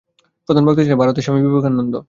প্রধান 0.49 0.63
বক্তা 0.65 0.81
ছিলেন 0.83 0.99
ভারতের 1.01 1.23
স্বামী 1.25 1.41
বিবেকানন্দ। 1.45 1.93